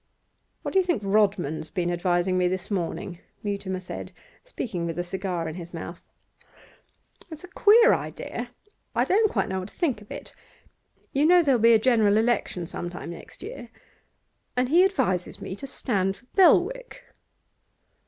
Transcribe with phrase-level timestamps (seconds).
[0.63, 4.11] 'What do you think Rodman's been advising me this morning?' Mutimer said,
[4.43, 6.01] speaking with a cigar in his mouth.
[7.29, 8.49] 'It's a queer idea;
[8.95, 10.33] I don't quite know what to think of it.
[11.13, 13.69] You know there'll be a general election some time next year,
[14.57, 17.03] and he advises me to stand for Belwick.